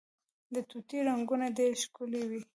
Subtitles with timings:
[0.53, 2.41] د طوطي رنګونه ډیر ښکلي وي